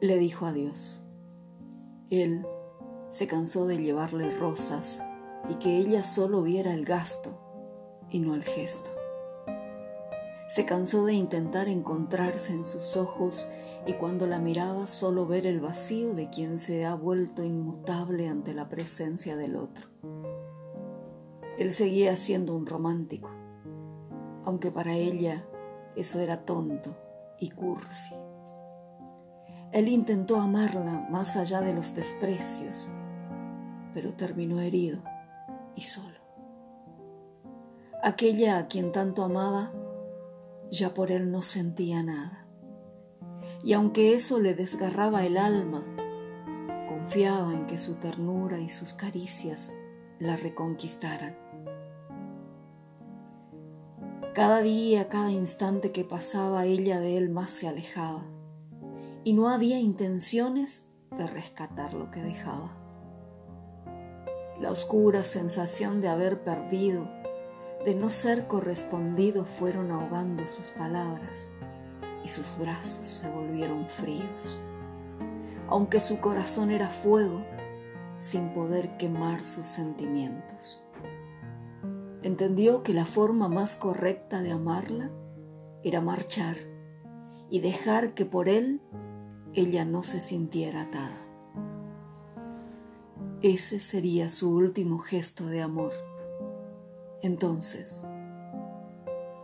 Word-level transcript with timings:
le 0.00 0.18
dijo 0.18 0.46
adiós. 0.46 1.02
Él 2.10 2.46
se 3.08 3.26
cansó 3.26 3.66
de 3.66 3.78
llevarle 3.78 4.30
rosas 4.30 5.04
y 5.48 5.54
que 5.54 5.78
ella 5.78 6.04
solo 6.04 6.42
viera 6.42 6.74
el 6.74 6.84
gasto 6.84 7.38
y 8.10 8.20
no 8.20 8.34
el 8.34 8.44
gesto. 8.44 8.90
Se 10.48 10.64
cansó 10.64 11.04
de 11.04 11.14
intentar 11.14 11.68
encontrarse 11.68 12.52
en 12.52 12.64
sus 12.64 12.96
ojos 12.96 13.50
y 13.86 13.94
cuando 13.94 14.26
la 14.26 14.38
miraba 14.38 14.86
solo 14.86 15.26
ver 15.26 15.46
el 15.46 15.60
vacío 15.60 16.14
de 16.14 16.28
quien 16.28 16.58
se 16.58 16.84
ha 16.84 16.94
vuelto 16.94 17.42
inmutable 17.42 18.28
ante 18.28 18.54
la 18.54 18.68
presencia 18.68 19.36
del 19.36 19.56
otro. 19.56 19.88
Él 21.58 21.70
seguía 21.70 22.16
siendo 22.16 22.54
un 22.54 22.66
romántico, 22.66 23.30
aunque 24.44 24.70
para 24.70 24.94
ella 24.94 25.46
eso 25.96 26.20
era 26.20 26.44
tonto 26.44 26.96
y 27.40 27.50
cursi. 27.50 28.14
Él 29.72 29.88
intentó 29.88 30.40
amarla 30.40 31.06
más 31.10 31.36
allá 31.36 31.60
de 31.60 31.74
los 31.74 31.94
desprecios, 31.94 32.90
pero 33.92 34.14
terminó 34.14 34.60
herido 34.60 35.02
y 35.74 35.82
solo. 35.82 36.16
Aquella 38.02 38.58
a 38.58 38.68
quien 38.68 38.92
tanto 38.92 39.24
amaba, 39.24 39.72
ya 40.70 40.94
por 40.94 41.10
él 41.10 41.30
no 41.30 41.42
sentía 41.42 42.02
nada. 42.02 42.46
Y 43.62 43.72
aunque 43.72 44.14
eso 44.14 44.38
le 44.38 44.54
desgarraba 44.54 45.24
el 45.24 45.36
alma, 45.36 45.84
confiaba 46.86 47.52
en 47.52 47.66
que 47.66 47.78
su 47.78 47.96
ternura 47.96 48.58
y 48.58 48.68
sus 48.68 48.92
caricias 48.92 49.74
la 50.18 50.36
reconquistaran. 50.36 51.36
Cada 54.34 54.60
día, 54.60 55.08
cada 55.08 55.32
instante 55.32 55.92
que 55.92 56.04
pasaba, 56.04 56.66
ella 56.66 57.00
de 57.00 57.16
él 57.16 57.30
más 57.30 57.50
se 57.50 57.68
alejaba, 57.68 58.22
y 59.26 59.32
no 59.32 59.48
había 59.48 59.80
intenciones 59.80 60.92
de 61.18 61.26
rescatar 61.26 61.94
lo 61.94 62.12
que 62.12 62.22
dejaba. 62.22 62.70
La 64.60 64.70
oscura 64.70 65.24
sensación 65.24 66.00
de 66.00 66.06
haber 66.06 66.44
perdido 66.44 67.10
de 67.84 67.96
no 67.96 68.08
ser 68.08 68.46
correspondido 68.46 69.44
fueron 69.44 69.90
ahogando 69.90 70.46
sus 70.46 70.70
palabras 70.70 71.54
y 72.24 72.28
sus 72.28 72.56
brazos 72.56 73.04
se 73.04 73.28
volvieron 73.28 73.88
fríos, 73.88 74.62
aunque 75.66 75.98
su 75.98 76.20
corazón 76.20 76.70
era 76.70 76.88
fuego 76.88 77.44
sin 78.14 78.52
poder 78.52 78.96
quemar 78.96 79.42
sus 79.42 79.66
sentimientos. 79.66 80.86
Entendió 82.22 82.84
que 82.84 82.94
la 82.94 83.06
forma 83.06 83.48
más 83.48 83.74
correcta 83.74 84.40
de 84.40 84.52
amarla 84.52 85.10
era 85.82 86.00
marchar 86.00 86.58
y 87.50 87.58
dejar 87.58 88.14
que 88.14 88.24
por 88.24 88.48
él 88.48 88.80
ella 89.56 89.84
no 89.84 90.04
se 90.04 90.20
sintiera 90.20 90.82
atada. 90.82 91.26
Ese 93.42 93.80
sería 93.80 94.30
su 94.30 94.54
último 94.54 94.98
gesto 94.98 95.46
de 95.46 95.62
amor 95.62 95.92
entonces, 97.22 98.06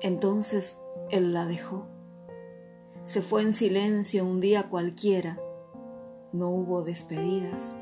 entonces 0.00 0.82
él 1.10 1.34
la 1.34 1.46
dejó. 1.46 1.86
Se 3.02 3.22
fue 3.22 3.42
en 3.42 3.52
silencio 3.52 4.24
un 4.24 4.40
día 4.40 4.68
cualquiera. 4.68 5.38
No 6.32 6.50
hubo 6.50 6.82
despedidas, 6.82 7.80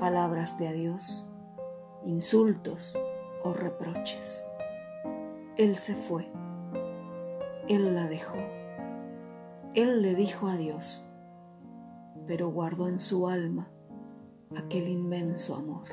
palabras 0.00 0.58
de 0.58 0.68
adiós, 0.68 1.30
insultos 2.04 2.98
o 3.42 3.52
reproches. 3.52 4.46
Él 5.56 5.76
se 5.76 5.94
fue. 5.94 6.26
Él 7.68 7.94
la 7.94 8.06
dejó. 8.06 8.38
Él 9.74 10.02
le 10.02 10.14
dijo 10.14 10.48
adiós, 10.48 11.09
pero 12.26 12.48
guardó 12.48 12.88
en 12.88 12.98
su 12.98 13.28
alma 13.28 13.70
aquel 14.56 14.88
inmenso 14.88 15.54
amor. 15.54 15.84